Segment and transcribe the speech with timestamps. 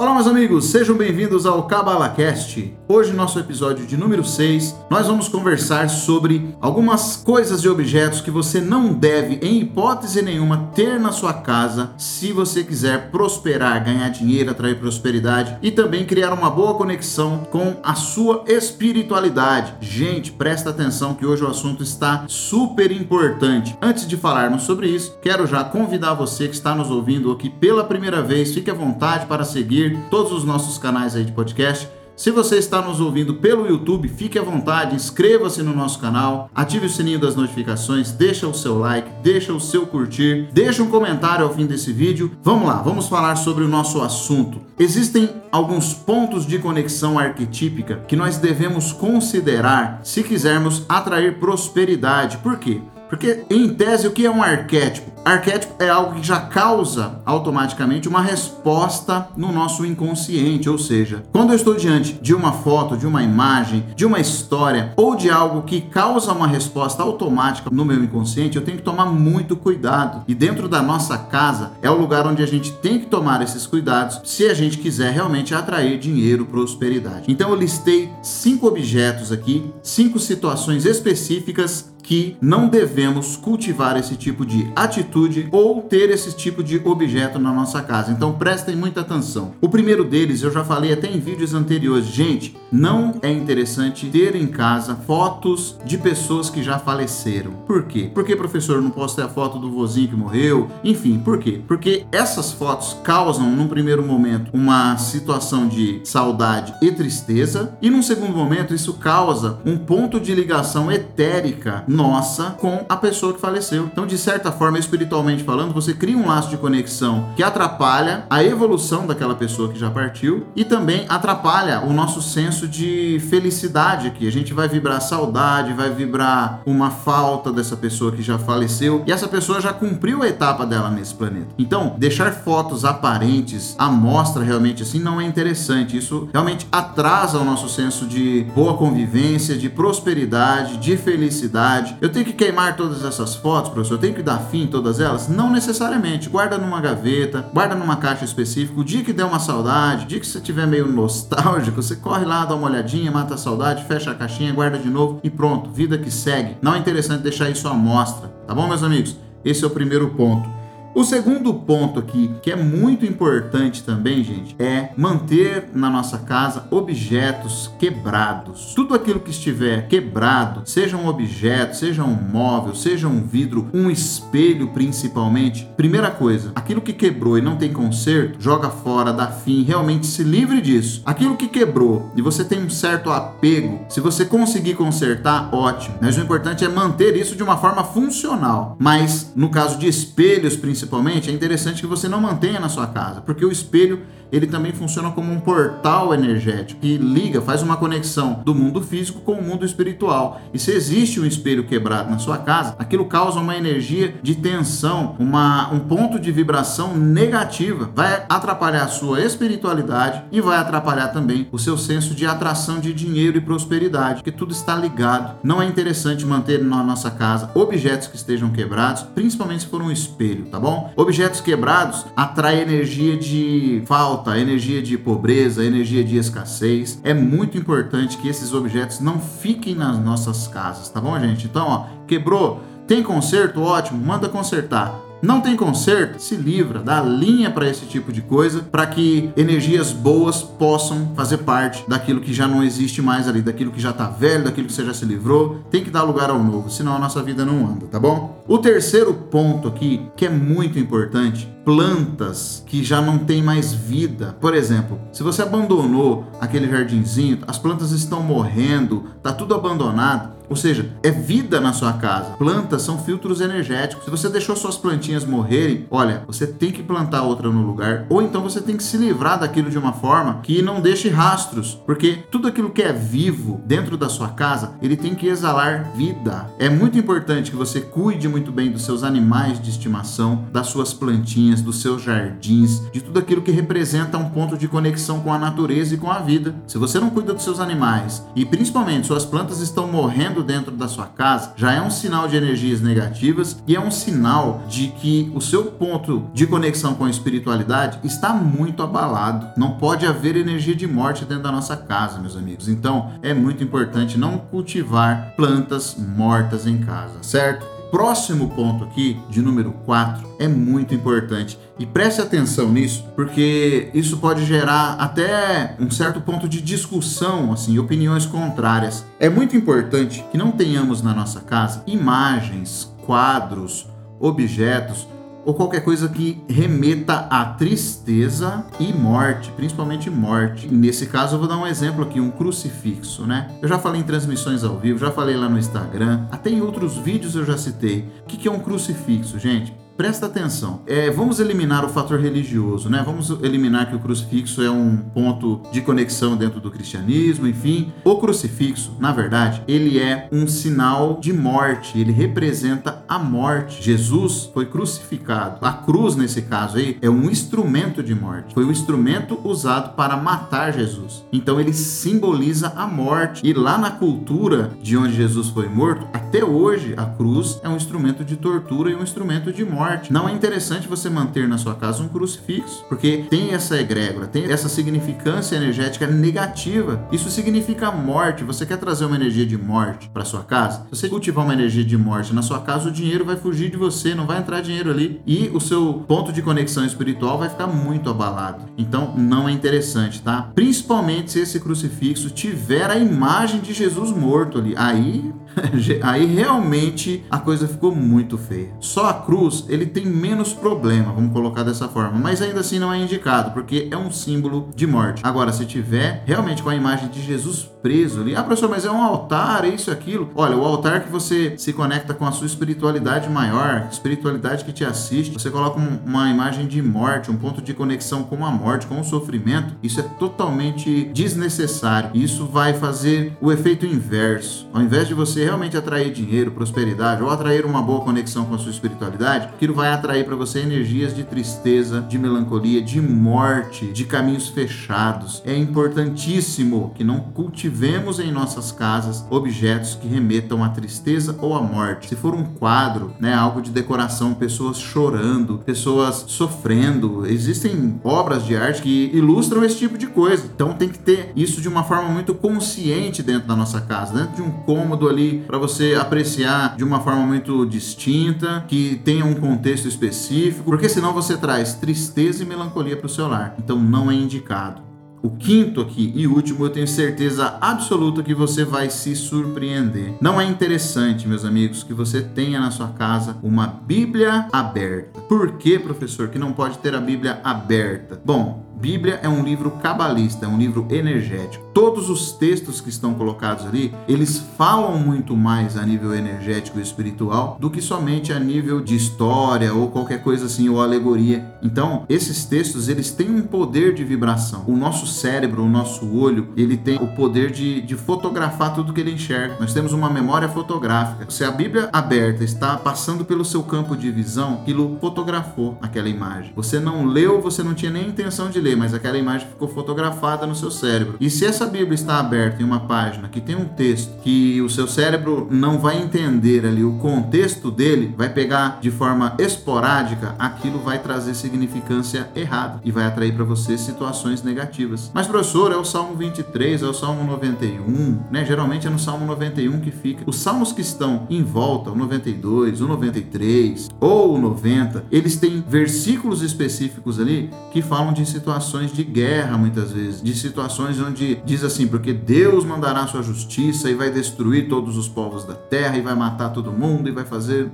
[0.00, 2.72] Olá, meus amigos, sejam bem-vindos ao CabalaCast.
[2.86, 8.30] Hoje, nosso episódio de número 6, nós vamos conversar sobre algumas coisas e objetos que
[8.30, 14.08] você não deve, em hipótese nenhuma, ter na sua casa se você quiser prosperar, ganhar
[14.10, 19.74] dinheiro, atrair prosperidade e também criar uma boa conexão com a sua espiritualidade.
[19.80, 23.76] Gente, presta atenção que hoje o assunto está super importante.
[23.82, 27.82] Antes de falarmos sobre isso, quero já convidar você que está nos ouvindo aqui pela
[27.82, 31.88] primeira vez, fique à vontade para seguir todos os nossos canais aí de podcast.
[32.18, 36.86] Se você está nos ouvindo pelo YouTube, fique à vontade, inscreva-se no nosso canal, ative
[36.86, 41.44] o sininho das notificações, deixa o seu like, deixa o seu curtir, deixa um comentário
[41.44, 42.32] ao fim desse vídeo.
[42.42, 44.60] Vamos lá, vamos falar sobre o nosso assunto.
[44.80, 52.38] Existem alguns pontos de conexão arquetípica que nós devemos considerar se quisermos atrair prosperidade.
[52.38, 52.80] Por quê?
[53.08, 55.17] Porque, em tese, o que é um arquétipo?
[55.28, 61.50] Arquétipo é algo que já causa automaticamente uma resposta no nosso inconsciente, ou seja, quando
[61.50, 65.64] eu estou diante de uma foto, de uma imagem, de uma história ou de algo
[65.64, 70.24] que causa uma resposta automática no meu inconsciente, eu tenho que tomar muito cuidado.
[70.26, 73.66] E dentro da nossa casa é o lugar onde a gente tem que tomar esses
[73.66, 77.24] cuidados se a gente quiser realmente atrair dinheiro, prosperidade.
[77.28, 84.46] Então eu listei cinco objetos aqui, cinco situações específicas que não devemos cultivar esse tipo
[84.46, 88.10] de atitude ou ter esse tipo de objeto na nossa casa.
[88.10, 89.52] Então prestem muita atenção.
[89.60, 94.34] O primeiro deles, eu já falei até em vídeos anteriores, gente, não é interessante ter
[94.34, 97.52] em casa fotos de pessoas que já faleceram.
[97.66, 98.10] Por quê?
[98.14, 100.68] Porque professor não posso ter a foto do vozinho que morreu?
[100.82, 101.60] Enfim, por quê?
[101.68, 108.02] Porque essas fotos causam num primeiro momento uma situação de saudade e tristeza e num
[108.02, 113.86] segundo momento isso causa um ponto de ligação etérica nossa com a pessoa que faleceu.
[113.92, 118.44] Então, de certa forma, espiritualmente falando, você cria um laço de conexão que atrapalha a
[118.44, 124.28] evolução daquela pessoa que já partiu e também atrapalha o nosso senso de felicidade aqui.
[124.28, 129.10] A gente vai vibrar saudade, vai vibrar uma falta dessa pessoa que já faleceu e
[129.10, 131.48] essa pessoa já cumpriu a etapa dela nesse planeta.
[131.58, 135.96] Então, deixar fotos aparentes, a mostra realmente assim, não é interessante.
[135.96, 141.96] Isso realmente atrasa o nosso senso de boa convivência, de prosperidade, de felicidade verdade.
[142.00, 143.94] Eu tenho que queimar todas essas fotos, professor?
[143.94, 145.28] Eu tenho que dar fim em todas elas?
[145.28, 146.28] Não necessariamente.
[146.28, 148.80] Guarda numa gaveta, guarda numa caixa específica.
[148.80, 152.24] O dia que der uma saudade, o dia que você estiver meio nostálgico, você corre
[152.24, 155.70] lá, dá uma olhadinha, mata a saudade, fecha a caixinha, guarda de novo e pronto.
[155.70, 156.56] Vida que segue.
[156.60, 159.16] Não é interessante deixar isso à mostra, tá bom, meus amigos?
[159.44, 160.57] Esse é o primeiro ponto.
[160.98, 166.66] O segundo ponto aqui, que é muito importante também, gente, é manter na nossa casa
[166.72, 168.72] objetos quebrados.
[168.74, 173.88] Tudo aquilo que estiver quebrado, seja um objeto, seja um móvel, seja um vidro, um
[173.88, 175.68] espelho principalmente.
[175.76, 180.24] Primeira coisa, aquilo que quebrou e não tem conserto, joga fora, dá fim, realmente se
[180.24, 181.02] livre disso.
[181.06, 185.94] Aquilo que quebrou e você tem um certo apego, se você conseguir consertar, ótimo.
[186.00, 188.76] Mas o importante é manter isso de uma forma funcional.
[188.80, 192.86] Mas no caso de espelhos principalmente, principalmente, é interessante que você não mantenha na sua
[192.86, 194.00] casa, porque o espelho
[194.30, 199.20] ele também funciona como um portal energético que liga, faz uma conexão do mundo físico
[199.20, 200.40] com o mundo espiritual.
[200.52, 205.16] E se existe um espelho quebrado na sua casa, aquilo causa uma energia de tensão,
[205.18, 211.48] uma, um ponto de vibração negativa, vai atrapalhar a sua espiritualidade e vai atrapalhar também
[211.50, 215.38] o seu senso de atração de dinheiro e prosperidade, porque tudo está ligado.
[215.42, 219.90] Não é interessante manter na nossa casa objetos que estejam quebrados, principalmente se for um
[219.90, 220.67] espelho, tá bom?
[220.96, 227.00] Objetos quebrados atraem energia de falta, energia de pobreza, energia de escassez.
[227.02, 231.46] É muito importante que esses objetos não fiquem nas nossas casas, tá bom, gente?
[231.46, 233.60] Então, ó, quebrou, tem conserto?
[233.60, 235.07] Ótimo, manda consertar.
[235.20, 236.20] Não tem conserto?
[236.20, 241.38] Se livra, dá linha para esse tipo de coisa, para que energias boas possam fazer
[241.38, 244.72] parte daquilo que já não existe mais ali, daquilo que já tá velho, daquilo que
[244.72, 245.60] você já se livrou.
[245.70, 248.44] Tem que dar lugar ao novo, senão a nossa vida não anda, tá bom?
[248.46, 254.36] O terceiro ponto aqui, que é muito importante, plantas que já não têm mais vida.
[254.40, 260.56] Por exemplo, se você abandonou aquele jardinzinho, as plantas estão morrendo, tá tudo abandonado, ou
[260.56, 262.36] seja, é vida na sua casa.
[262.38, 264.04] Plantas são filtros energéticos.
[264.04, 268.22] Se você deixou suas plantinhas morrerem, olha, você tem que plantar outra no lugar, ou
[268.22, 272.24] então você tem que se livrar daquilo de uma forma que não deixe rastros, porque
[272.30, 276.46] tudo aquilo que é vivo dentro da sua casa, ele tem que exalar vida.
[276.58, 280.92] É muito importante que você cuide muito bem dos seus animais de estimação, das suas
[280.92, 285.38] plantinhas dos seus jardins, de tudo aquilo que representa um ponto de conexão com a
[285.38, 286.54] natureza e com a vida.
[286.66, 290.88] Se você não cuida dos seus animais e principalmente suas plantas estão morrendo dentro da
[290.88, 295.30] sua casa, já é um sinal de energias negativas e é um sinal de que
[295.34, 299.48] o seu ponto de conexão com a espiritualidade está muito abalado.
[299.56, 302.68] Não pode haver energia de morte dentro da nossa casa, meus amigos.
[302.68, 307.77] Então, é muito importante não cultivar plantas mortas em casa, certo?
[307.90, 311.58] Próximo ponto aqui, de número 4, é muito importante.
[311.78, 317.78] E preste atenção nisso, porque isso pode gerar até um certo ponto de discussão, assim,
[317.78, 319.04] opiniões contrárias.
[319.18, 323.86] É muito importante que não tenhamos na nossa casa imagens, quadros,
[324.20, 325.06] objetos
[325.48, 330.68] ou qualquer coisa que remeta a tristeza e morte, principalmente morte.
[330.68, 333.50] Nesse caso, eu vou dar um exemplo aqui, um crucifixo, né?
[333.62, 336.98] Eu já falei em transmissões ao vivo, já falei lá no Instagram, até em outros
[336.98, 338.06] vídeos eu já citei.
[338.24, 339.74] O que é um crucifixo, gente?
[339.98, 340.80] Presta atenção.
[340.86, 343.02] É, vamos eliminar o fator religioso, né?
[343.04, 347.92] Vamos eliminar que o crucifixo é um ponto de conexão dentro do cristianismo, enfim.
[348.04, 353.82] O crucifixo, na verdade, ele é um sinal de morte, ele representa a morte.
[353.82, 355.66] Jesus foi crucificado.
[355.66, 358.54] A cruz, nesse caso aí, é um instrumento de morte.
[358.54, 361.24] Foi o um instrumento usado para matar Jesus.
[361.32, 363.44] Então ele simboliza a morte.
[363.44, 367.74] E lá na cultura de onde Jesus foi morto, até hoje a cruz é um
[367.74, 370.12] instrumento de tortura e um instrumento de morte morte.
[370.12, 374.44] Não é interessante você manter na sua casa um crucifixo, porque tem essa egrégora, tem
[374.44, 377.06] essa significância energética negativa.
[377.10, 378.44] Isso significa morte.
[378.44, 380.82] Você quer trazer uma energia de morte para sua casa?
[380.92, 383.76] Se você cultivar uma energia de morte na sua casa, o dinheiro vai fugir de
[383.76, 387.66] você, não vai entrar dinheiro ali e o seu ponto de conexão espiritual vai ficar
[387.66, 388.64] muito abalado.
[388.76, 390.50] Então, não é interessante, tá?
[390.54, 394.74] Principalmente se esse crucifixo tiver a imagem de Jesus morto ali.
[394.76, 395.32] Aí
[396.02, 398.70] aí realmente a coisa ficou muito feia.
[398.80, 402.92] Só a cruz, ele tem menos problema, vamos colocar dessa forma, mas ainda assim não
[402.92, 405.22] é indicado, porque é um símbolo de morte.
[405.24, 408.90] Agora, se tiver realmente com a imagem de Jesus preso ali, ah, professor, mas é
[408.90, 410.30] um altar, é isso, aquilo.
[410.34, 414.84] Olha, o altar que você se conecta com a sua espiritualidade maior, espiritualidade que te
[414.84, 419.00] assiste, você coloca uma imagem de morte, um ponto de conexão com a morte, com
[419.00, 422.10] o sofrimento, isso é totalmente desnecessário.
[422.14, 424.68] Isso vai fazer o efeito inverso.
[424.72, 428.58] Ao invés de você realmente atrair dinheiro, prosperidade ou atrair uma boa conexão com a
[428.58, 434.04] sua espiritualidade, aquilo vai atrair para você energias de tristeza, de melancolia, de morte, de
[434.04, 435.42] caminhos fechados.
[435.46, 441.62] É importantíssimo que não cultivemos em nossas casas objetos que remetam à tristeza ou à
[441.62, 442.08] morte.
[442.08, 448.54] Se for um quadro, né, algo de decoração, pessoas chorando, pessoas sofrendo, existem obras de
[448.54, 450.44] arte que ilustram esse tipo de coisa.
[450.54, 454.36] Então tem que ter isso de uma forma muito consciente dentro da nossa casa, dentro
[454.36, 459.34] de um cômodo ali para você apreciar de uma forma muito distinta, que tenha um
[459.34, 463.54] contexto específico, porque senão você traz tristeza e melancolia para o seu lar.
[463.58, 464.88] Então não é indicado.
[465.20, 470.14] O quinto aqui e último, eu tenho certeza absoluta que você vai se surpreender.
[470.20, 475.20] Não é interessante, meus amigos, que você tenha na sua casa uma Bíblia aberta.
[475.22, 478.20] Por que, professor, que não pode ter a Bíblia aberta?
[478.24, 481.67] Bom, Bíblia é um livro cabalista, é um livro energético.
[481.78, 486.82] Todos os textos que estão colocados ali, eles falam muito mais a nível energético e
[486.82, 491.46] espiritual do que somente a nível de história ou qualquer coisa assim, ou alegoria.
[491.62, 494.64] Então, esses textos, eles têm um poder de vibração.
[494.66, 499.00] O nosso cérebro, o nosso olho, ele tem o poder de, de fotografar tudo que
[499.00, 499.56] ele enxerga.
[499.60, 501.30] Nós temos uma memória fotográfica.
[501.30, 506.52] Se a Bíblia aberta está passando pelo seu campo de visão, aquilo fotografou aquela imagem.
[506.56, 510.44] Você não leu, você não tinha nem intenção de ler mas aquela imagem ficou fotografada
[510.44, 511.14] no seu cérebro.
[511.20, 514.68] E se essa Bíblia está aberta em uma página que tem um texto que o
[514.68, 520.78] seu cérebro não vai entender ali o contexto dele, vai pegar de forma esporádica, aquilo
[520.78, 525.10] vai trazer significância errada e vai atrair para você situações negativas.
[525.14, 528.44] Mas professor, é o Salmo 23, é o Salmo 91, né?
[528.44, 530.24] Geralmente é no Salmo 91 que fica.
[530.26, 535.64] Os salmos que estão em volta, o 92, o 93 ou o 90, eles têm
[535.66, 541.36] versículos específicos ali que falam de situações situações de guerra, muitas vezes, de situações onde
[541.48, 545.96] diz assim, porque Deus mandará sua justiça e vai destruir todos os povos da terra
[545.96, 547.70] e vai matar todo mundo e vai fazer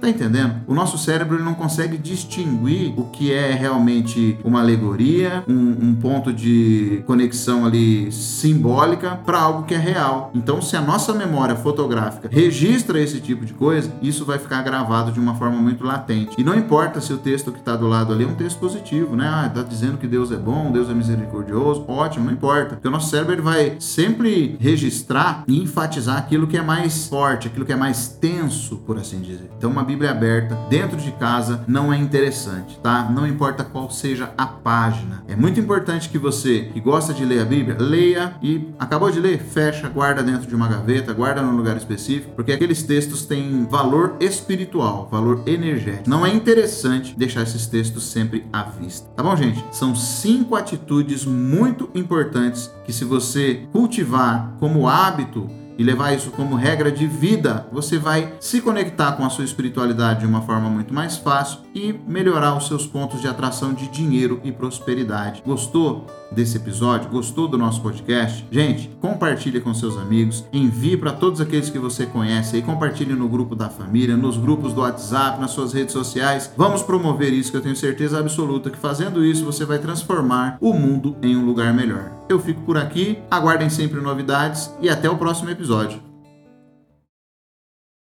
[0.00, 0.62] Tá entendendo?
[0.66, 5.94] O nosso cérebro ele não consegue distinguir o que é realmente uma alegoria, um, um
[5.94, 10.30] ponto de conexão ali simbólica para algo que é real.
[10.34, 15.10] Então, se a nossa memória fotográfica registra esse tipo de coisa, isso vai ficar gravado
[15.10, 16.36] de uma forma muito latente.
[16.38, 19.16] E não importa se o texto que está do lado ali é um texto positivo,
[19.16, 19.28] né?
[19.28, 22.76] Ah, tá dizendo que Deus é bom, Deus é misericordioso, ótimo, não importa.
[22.76, 27.66] Porque o nosso cérebro vai sempre registrar e enfatizar aquilo que é mais forte, aquilo
[27.66, 29.50] que é mais tenso, por assim dizer.
[29.56, 33.08] Então, uma Bíblia aberta dentro de casa não é interessante, tá?
[33.10, 35.24] Não importa qual seja a página.
[35.26, 39.18] É muito importante que você que gosta de ler a Bíblia, leia e acabou de
[39.18, 43.64] ler, fecha, guarda dentro de uma gaveta, guarda num lugar específico, porque aqueles textos têm
[43.64, 46.10] valor espiritual, valor energético.
[46.10, 49.08] Não é interessante deixar esses textos sempre à vista.
[49.16, 49.64] Tá bom, gente?
[49.72, 56.56] São cinco atitudes muito importantes que se você cultivar como hábito e levar isso como
[56.56, 60.92] regra de vida, você vai se conectar com a sua espiritualidade de uma forma muito
[60.92, 65.40] mais fácil e melhorar os seus pontos de atração de dinheiro e prosperidade.
[65.46, 67.10] Gostou desse episódio?
[67.10, 68.46] Gostou do nosso podcast?
[68.50, 73.28] Gente, compartilhe com seus amigos, envie para todos aqueles que você conhece e compartilhe no
[73.28, 76.52] grupo da família, nos grupos do WhatsApp, nas suas redes sociais.
[76.56, 80.72] Vamos promover isso que eu tenho certeza absoluta que fazendo isso você vai transformar o
[80.72, 82.10] mundo em um lugar melhor.
[82.28, 86.07] Eu fico por aqui, aguardem sempre novidades e até o próximo episódio.